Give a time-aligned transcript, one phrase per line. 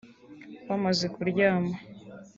[0.67, 1.75] Bamaze kuryama